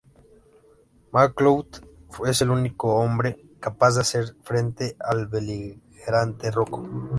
[1.11, 1.67] McCloud
[2.27, 6.81] es el único hombre capaz de hacer frente al beligerante Rocco.